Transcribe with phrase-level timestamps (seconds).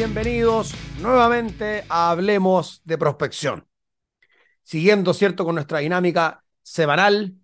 [0.00, 3.66] bienvenidos nuevamente a Hablemos de Prospección.
[4.62, 7.34] Siguiendo, ¿cierto?, con nuestra dinámica semanal,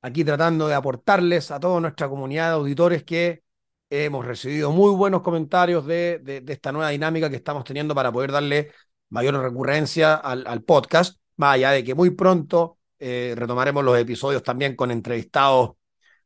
[0.00, 3.42] aquí tratando de aportarles a toda nuestra comunidad de auditores que
[3.90, 8.70] hemos recibido muy buenos comentarios de, esta nueva dinámica que estamos teniendo para poder darle
[9.08, 14.76] mayor recurrencia al, podcast, más allá de que muy pronto eh, retomaremos los episodios también
[14.76, 15.72] con entrevistados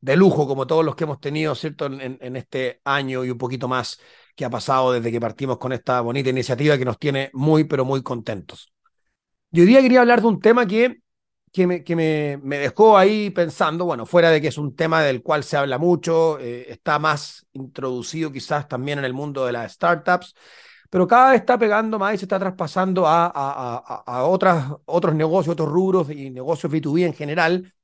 [0.02, 3.68] de lujo, como todos los que hemos tenido, ¿cierto?, en este año y un poquito
[3.68, 3.98] más
[4.34, 7.84] que ha pasado desde que partimos con esta bonita iniciativa que nos tiene muy, pero
[7.84, 8.72] muy contentos.
[9.50, 11.02] Yo hoy día quería hablar de un tema que,
[11.52, 15.02] que, me, que me, me, dejó ahí pensando, bueno, fuera de que es un tema
[15.02, 19.52] del cual se habla mucho, eh, está más introducido quizás también en el mundo de
[19.52, 20.34] las startups,
[20.88, 24.72] pero cada vez está pegando más y se está traspasando a, a, a, a otras,
[24.86, 27.74] otros negocios, otros rubros y negocios B2B en general,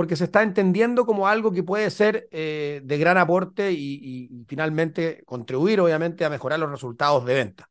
[0.00, 5.22] porque se está entendiendo como algo que puede ser eh, de gran aporte y, finalmente
[5.26, 7.68] contribuir, obviamente, a mejorar los resultados de venta.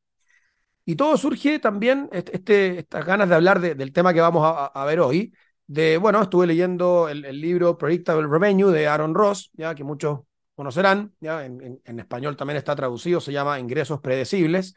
[0.85, 4.85] Y todo surge también, este, estas ganas de hablar de, del tema que vamos a,
[4.85, 5.33] ver hoy,
[5.65, 10.19] de, bueno, estuve leyendo el, libro Predictable Revenue de Aaron Ross, ya que muchos
[10.53, 14.75] conocerán, ya en español también está traducido, se llama Ingresos Predecibles,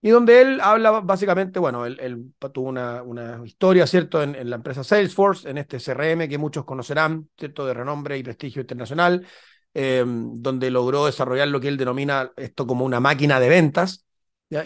[0.00, 5.50] y donde él habla básicamente, bueno, él, tuvo una, historia, ¿cierto?, en, la empresa Salesforce,
[5.50, 9.26] en este CRM que muchos conocerán, ¿cierto?, de renombre y prestigio internacional,
[9.74, 14.04] eh, donde logró desarrollar lo que él denomina esto como una máquina de ventas.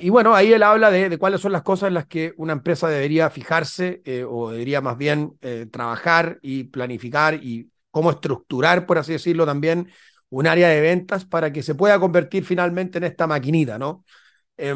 [0.01, 2.53] Y bueno, ahí él habla de, de, cuáles son las cosas en las que una
[2.53, 8.87] empresa debería fijarse eh, o debería más bien eh, trabajar y planificar y cómo estructurar,
[8.87, 9.91] por así decirlo, también
[10.29, 14.05] un área de ventas para que se pueda convertir finalmente en esta maquinita, ¿no?
[14.57, 14.75] Eh,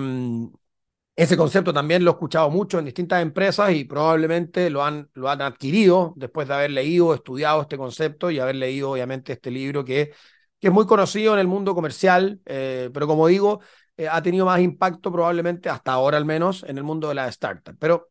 [1.17, 5.31] ese concepto también lo he escuchado mucho en distintas empresas y probablemente lo han, lo
[5.31, 9.83] han adquirido después de haber leído, estudiado este concepto y haber leído obviamente este libro
[9.83, 10.13] que,
[10.61, 13.61] que es muy conocido en el mundo comercial, eh, pero como digo,
[13.97, 17.29] eh, ha tenido más impacto probablemente hasta ahora al menos en el mundo de la
[17.29, 17.77] startup.
[17.79, 18.11] Pero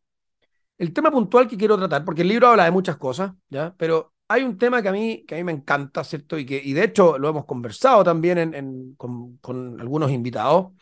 [0.78, 3.74] el tema puntual que quiero tratar, porque el libro habla de muchas cosas, ¿ya?
[3.78, 6.38] pero hay un tema que a mí, que a mí me encanta, ¿cierto?
[6.38, 10.72] Y, que, y de hecho lo hemos conversado también en, en, con, con algunos invitados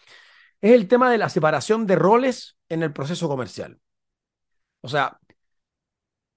[0.64, 3.78] es el tema de la separación de roles en el proceso comercial.
[4.80, 5.20] O sea,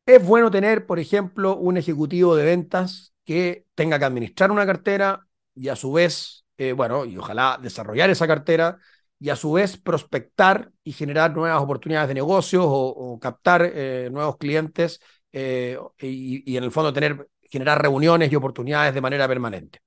[0.06, 5.26] es bueno tener, por ejemplo, un ejecutivo de ventas que tenga que administrar una cartera
[5.56, 8.80] y a su vez, eh, bueno, y ojalá desarrollar esa cartera
[9.18, 14.36] y a su vez prospectar y generar nuevas oportunidades de negocios o, captar eh, nuevos
[14.36, 15.00] clientes
[15.32, 19.80] eh, y, y en el fondo tener, generar reuniones y oportunidades de manera permanente.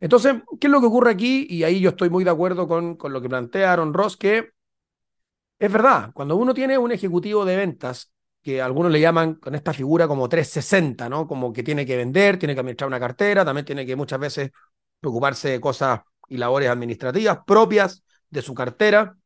[0.00, 1.46] Entonces, ¿qué es lo que ocurre aquí?
[1.48, 4.50] Y ahí yo estoy muy de acuerdo con, con lo que plantea Aaron Ross, que
[5.58, 8.12] es verdad, cuando uno tiene un ejecutivo de ventas,
[8.42, 11.26] que algunos le llaman con esta figura como 360, ¿no?
[11.28, 14.50] Como que tiene que vender, tiene que administrar una cartera, también tiene que muchas veces
[14.98, 19.16] preocuparse de cosas y labores administrativas propias de su cartera,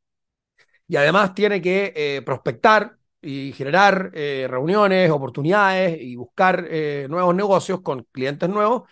[0.87, 7.35] y además tiene que eh, prospectar y generar eh, reuniones, oportunidades y buscar eh, nuevos
[7.35, 8.83] negocios con clientes nuevos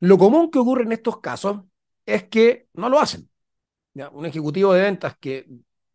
[0.00, 1.60] lo común que ocurre en estos casos
[2.06, 3.28] es que no lo hacen.
[4.12, 5.46] Un ejecutivo de ventas que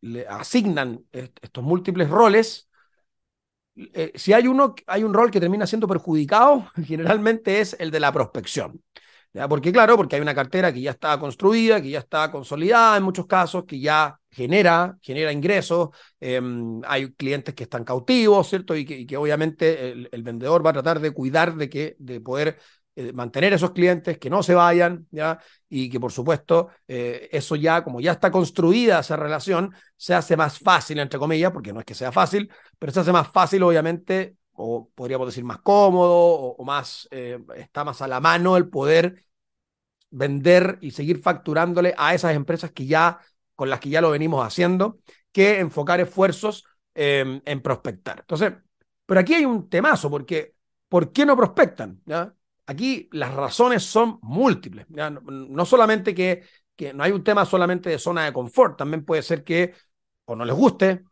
[0.02, 2.70] le asignan estos múltiples roles,
[3.76, 8.00] eh, si hay uno, hay un rol que termina siendo perjudicado, generalmente es el de
[8.00, 8.82] la prospección.
[9.50, 13.04] Porque claro, porque hay una cartera que ya está construida, que ya está consolidada en
[13.04, 16.40] muchos casos, que ya genera, genera ingresos, eh,
[16.86, 18.76] hay clientes que están cautivos, ¿cierto?
[18.76, 21.96] Y que, y que obviamente el, el, vendedor va a tratar de cuidar de que,
[21.98, 22.60] de poder
[22.96, 25.40] eh, mantener esos clientes, que no se vayan, ¿ya?
[25.70, 30.38] Y que por supuesto eh, eso ya, como ya está construida esa relación, se hace
[30.38, 33.64] más fácil, entre comillas, porque no es que sea fácil, pero se hace más fácil,
[33.64, 38.70] obviamente, o podríamos decir más cómodo, o, más, eh, está más a la mano el
[38.70, 39.26] poder
[40.12, 43.20] vender y seguir facturándole a esas empresas que ya,
[43.56, 45.00] con las que ya lo venimos haciendo,
[45.32, 48.20] que enfocar esfuerzos eh, en prospectar.
[48.20, 48.54] Entonces,
[49.06, 50.56] pero aquí hay un temazo, porque
[50.88, 52.02] ¿por qué no prospectan?
[52.06, 52.34] ¿ya?
[52.66, 54.86] Aquí las razones son múltiples.
[54.90, 56.44] No, solamente que,
[56.94, 59.74] no hay un tema solamente de zona de confort, también puede ser que
[60.26, 61.04] o no les guste.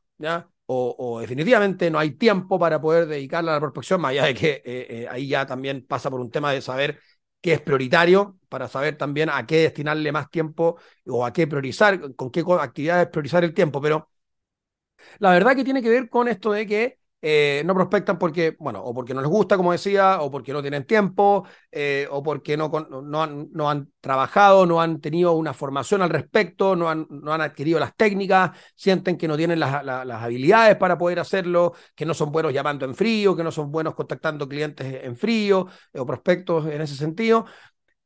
[0.74, 4.50] O, definitivamente no hay tiempo para poder dedicarle a la prospección, más allá de que
[4.50, 7.00] eh, eh, ahí ya también pasa por un tema de saber
[7.42, 10.78] qué es prioritario, para saber también a qué destinarle más tiempo
[11.08, 14.10] o a qué priorizar, con qué actividades priorizar el tiempo, pero
[15.20, 18.84] la verdad que tiene que ver con esto de que eh, no prospectan porque, bueno,
[18.84, 22.58] o porque no les gusta, como decía, o porque no tienen tiempo, eh, o porque
[22.58, 22.72] no,
[23.04, 27.34] no, han, no han trabajado, no han tenido una formación al respecto, no han, no
[27.34, 31.74] han adquirido las técnicas, sienten que no tienen las, las, las, habilidades para poder hacerlo,
[31.96, 35.68] que no son buenos llamando en frío, que no son buenos contactando clientes en frío,
[35.94, 37.46] o prospectos en ese sentido.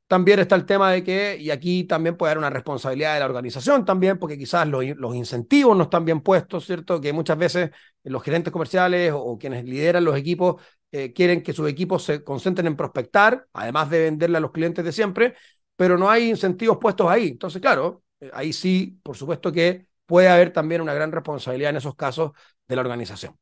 [0.08, 3.26] También está el tema de que, y aquí también puede haber una responsabilidad de la
[3.26, 7.02] organización también, porque quizás los, los incentivos no están bien puestos, ¿cierto?
[7.02, 7.72] Que muchas veces
[8.04, 10.62] los gerentes comerciales o, quienes lideran los equipos
[10.92, 14.86] eh, quieren que sus equipos se concentren en prospectar, además de venderle a los clientes
[14.86, 15.36] de siempre,
[15.76, 17.30] pero no hay incentivos puestos ahí.
[17.30, 21.78] Entonces, claro, eh, ahí sí, por supuesto que puede haber también una gran responsabilidad en
[21.78, 22.32] esos casos
[22.68, 23.36] de la organización.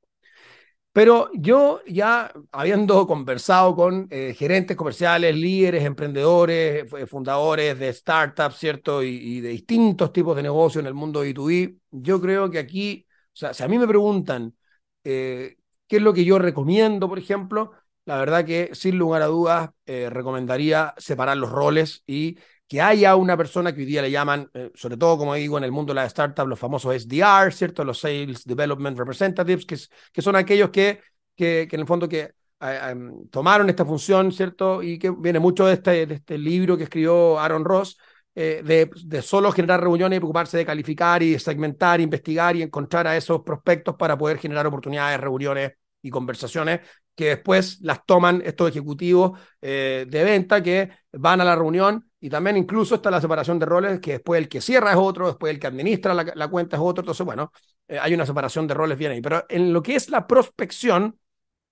[0.94, 8.58] Pero yo ya habiendo conversado con eh, gerentes comerciales, líderes, emprendedores, eh, fundadores de startups,
[8.58, 9.02] ¿cierto?
[9.02, 13.36] Y, de distintos tipos de negocios en el mundo B2B, yo creo que aquí, o
[13.36, 14.56] sea, si a mí me preguntan
[15.04, 15.58] eh,
[15.88, 17.72] qué es lo que yo recomiendo, por ejemplo,
[18.06, 22.38] la verdad que sin lugar a dudas recomendaría separar los roles y
[22.68, 25.64] que haya una persona que hoy día le llaman, eh, sobre todo como digo en
[25.64, 27.84] el mundo de la startup, los famosos SDR, ¿cierto?
[27.84, 29.78] Los Sales Development Representatives, que,
[30.12, 31.02] que son aquellos que,
[31.36, 34.82] que, en el fondo que em, tomaron esta función, ¿cierto?
[34.82, 37.98] Y que viene mucho de este, de este libro que escribió Aaron Ross,
[38.36, 43.06] eh, de, de, solo generar reuniones y preocuparse de calificar y segmentar, investigar y encontrar
[43.06, 46.80] a esos prospectos para poder generar oportunidades, reuniones y conversaciones
[47.16, 52.30] que después las toman estos ejecutivos eh, de venta que van a la reunión y
[52.30, 55.54] también incluso está la separación de roles, que después el que cierra es otro, después
[55.54, 57.02] el que administra la, cuenta es otro.
[57.02, 57.52] Entonces, bueno,
[57.86, 59.20] eh, hay una separación de roles bien ahí.
[59.20, 61.20] Pero en lo que es la prospección,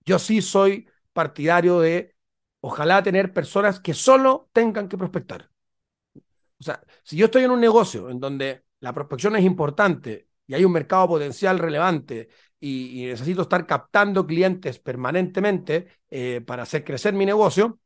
[0.03, 2.18] yo sí soy partidario de
[2.59, 5.50] ojalá tener personas que solo tengan que prospectar.
[6.59, 10.54] O sea, si yo estoy en un negocio en donde la prospección es importante y
[10.54, 12.27] hay un mercado potencial relevante
[12.59, 17.80] y, necesito estar captando clientes permanentemente eh, para hacer crecer mi negocio,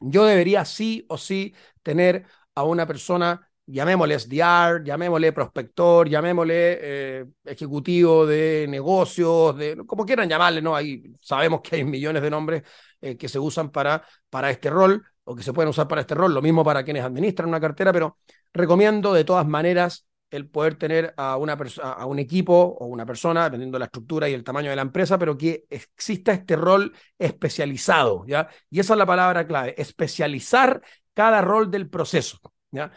[0.00, 7.26] yo debería sí o sí tener a una persona, llamémosle SDR, llamémosle prospector, llamémosle eh,
[7.44, 10.76] ejecutivo de negocios, de, como quieran llamarle, ¿no?
[10.76, 12.62] Ahí sabemos que hay millones de nombres
[13.00, 16.14] eh, que se usan para, para este rol o que se pueden usar para este
[16.14, 18.18] rol, lo mismo para quienes administran una cartera, pero
[18.52, 23.44] recomiendo de todas maneras el poder tener a, una a un equipo o una persona,
[23.44, 26.92] dependiendo de la estructura y el tamaño de la empresa, pero que exista este rol
[27.18, 28.48] especializado, ¿ya?
[28.70, 30.82] Y esa es la palabra clave, especializar
[31.14, 32.40] cada rol del proceso,
[32.70, 32.90] ¿ya?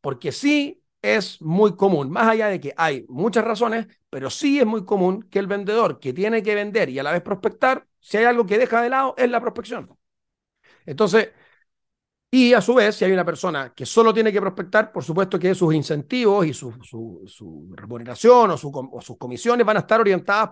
[0.00, 4.66] Porque sí es muy común, más allá de que hay muchas razones, pero sí es
[4.66, 8.16] muy común que el vendedor que tiene que vender y a la vez prospectar, si
[8.16, 9.90] hay algo que deja de lado, es la prospección.
[10.86, 11.30] Entonces,
[12.34, 15.38] y a su vez, si hay una persona que solo tiene que prospectar, por supuesto
[15.38, 20.50] que sus incentivos y su, su, remuneración o, sus comisiones van a estar orientadas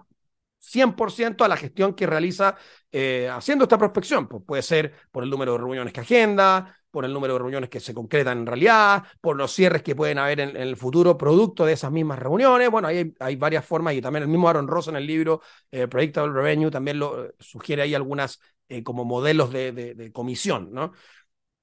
[0.60, 2.54] 100% a la gestión que realiza
[2.92, 4.28] eh, haciendo esta prospección.
[4.28, 7.68] Pues puede ser por el número de reuniones que agenda, por el número de reuniones
[7.68, 11.66] que se concretan en realidad, por los cierres que pueden haber en, el futuro producto
[11.66, 12.70] de esas mismas reuniones.
[12.70, 15.40] Bueno, hay, hay, varias formas y también el mismo Aaron Ross en el libro
[15.72, 18.38] eh, Predictable Revenue también eh, sugiere ahí algunas
[18.84, 20.92] como modelos de, de comisión, ¿no?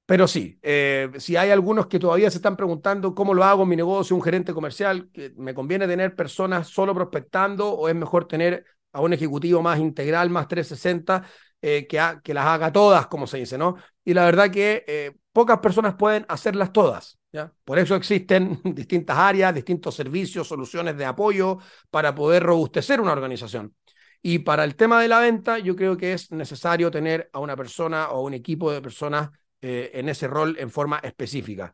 [0.09, 3.69] Pero sí, eh, si hay algunos que todavía se están preguntando cómo lo hago en
[3.69, 5.07] mi negocio, un gerente comercial,
[5.37, 10.31] ¿me conviene tener personas solo prospectando o es mejor tener a un ejecutivo más integral,
[10.31, 11.23] más 360,
[11.61, 13.75] eh, que, que las haga todas, como se dice, ¿no?
[14.03, 17.53] Y la verdad que eh, pocas personas pueden hacerlas todas, ¿ya?
[17.63, 21.59] Por eso existen distintas áreas, distintos servicios, soluciones de apoyo
[21.91, 23.75] para poder robustecer una organización.
[24.23, 27.55] Y para el tema de la venta, yo creo que es necesario tener a una
[27.55, 29.29] persona o un equipo de personas
[29.61, 31.73] eh, en ese rol en forma específica,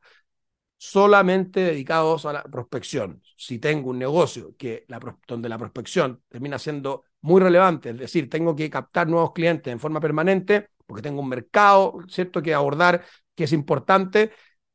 [0.78, 3.22] solamente dedicados a la prospección.
[3.38, 8.30] Si tengo un negocio que la, donde la prospección termina siendo muy relevante, es decir,
[8.30, 13.04] tengo que captar nuevos clientes en forma permanente, porque tengo un mercado, ¿cierto?, que abordar
[13.34, 14.32] que es importante,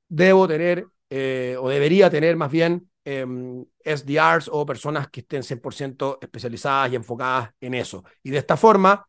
[0.09, 6.19] debo tener eh, o debería tener más bien em, SDRs o personas que estén 100%
[6.21, 8.05] especializadas y enfocadas en eso.
[8.23, 9.07] Y de esta forma,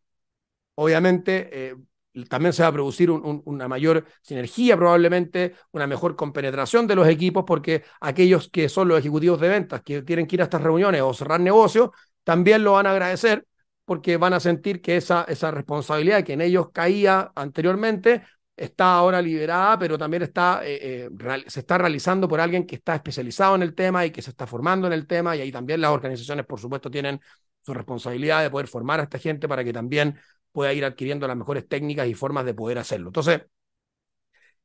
[0.76, 1.76] obviamente, eh,
[2.28, 7.44] también se va a producir una mayor sinergia, probablemente una mejor compenetración de los equipos,
[7.46, 11.02] porque aquellos que son los ejecutivos de ventas que tienen que ir a estas reuniones
[11.02, 11.90] o cerrar negocios,
[12.24, 13.46] también lo van a agradecer
[13.86, 18.24] porque van a sentir que esa, esa responsabilidad que en ellos caía anteriormente
[18.56, 22.96] está ahora liberada, pero también está, eh, eh, se está realizando por alguien que está
[22.96, 25.82] especializado en el tema y que se está formando en el tema, y ahí también
[25.82, 27.20] las organizaciones, por supuesto, tienen
[27.62, 30.18] su responsabilidad de poder formar a esta gente para que también
[30.52, 33.10] pueda ir adquiriendo las mejores técnicas y formas de poder hacerlo.
[33.10, 33.42] Entonces,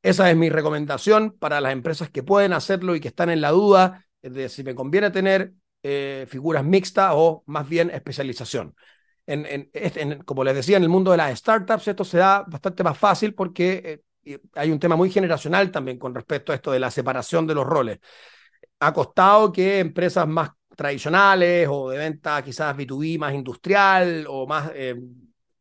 [0.01, 3.51] esa es mi recomendación para las empresas que pueden hacerlo y que están en la
[3.51, 5.53] duda de si me conviene tener
[5.83, 8.75] eh, figuras mixtas o más bien especialización.
[9.25, 12.83] Este, en, como les decía, en el mundo de las startups esto se da bastante
[12.83, 16.79] más fácil porque eh, hay un tema muy generacional también con respecto a esto de
[16.79, 17.99] la separación de los roles.
[18.79, 24.71] Ha costado que empresas más tradicionales o de venta quizás B2B más industrial o más
[24.75, 24.95] eh,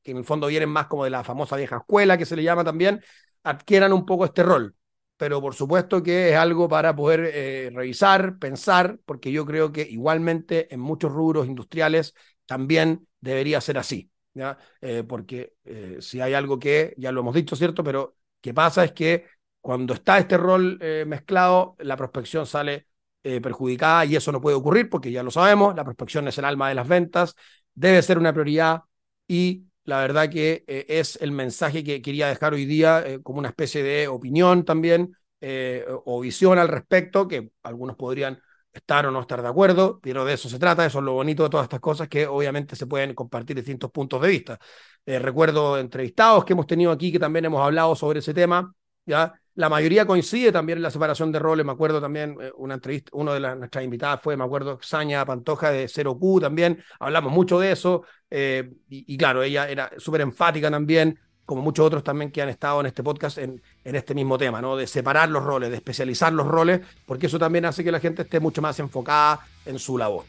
[0.07, 2.45] que en el fondo vienen más como de la famosa vieja escuela, que se le
[2.45, 3.03] llama también,
[3.43, 4.77] adquieran un poco este rol.
[5.17, 9.83] pero por supuesto que es algo para poder eh, revisar, pensar, porque yo creo que
[9.83, 12.15] igualmente en muchos rubros industriales
[12.47, 14.59] también debería ser así, ¿ya?
[14.81, 17.83] Eh, porque eh, si hay algo que, ya lo hemos dicho, ¿cierto?
[17.83, 19.27] Pero que pasa es que
[19.61, 22.87] cuando está este rol mezclado, la prospección sale
[23.23, 26.69] perjudicada y eso no puede ocurrir porque ya lo sabemos, la prospección es el alma
[26.69, 27.35] de las ventas,
[27.75, 28.83] debe ser una prioridad
[29.27, 33.39] y la verdad que eh, es el mensaje que quería dejar hoy día eh, como
[33.39, 38.41] una especie de opinión también eh, o visión al respecto, que algunos podrían
[38.73, 41.45] estar o no estar de acuerdo, pero de eso se trata, eso es lo bonito
[41.45, 44.59] de todas estas cosas, que obviamente se pueden compartir distintos puntos de vista.
[45.07, 48.75] recuerdo entrevistados que hemos tenido aquí que también hemos hablado sobre ese tema,
[49.07, 51.65] La mayoría coincide también en la separación de roles.
[51.65, 55.71] Me acuerdo también eh, una entrevista, uno de nuestras invitadas fue, me acuerdo, Saña Pantoja
[55.71, 56.83] de Cero Q también.
[57.01, 58.03] Hablamos mucho de eso.
[58.31, 62.81] Eh, y, claro, ella era súper enfática también, como muchos otros también que han estado
[62.81, 64.77] en este podcast en, en este mismo tema, ¿no?
[64.77, 68.23] De separar los roles, de especializar los roles, porque eso también hace que la gente
[68.23, 70.25] esté mucho más enfocada en su labor.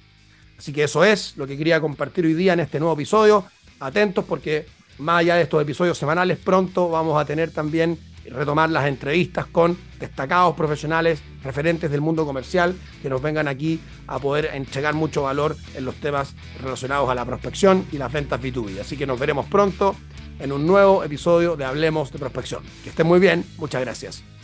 [0.58, 3.46] Así que eso es lo que quería compartir hoy día en este nuevo episodio.
[3.80, 4.68] Atentos porque
[5.00, 9.78] más allá de estos episodios semanales, pronto vamos a tener también retomar las entrevistas con
[10.00, 15.56] destacados profesionales, referentes del mundo comercial, que nos vengan aquí a poder entregar mucho valor
[15.76, 18.80] en los temas relacionados a la prospección y las ventas B2B.
[18.80, 19.96] Así que nos veremos pronto
[20.40, 22.64] en un nuevo episodio de Hablemos de Prospección.
[22.84, 24.37] Que estén muy bien, muchas gracias.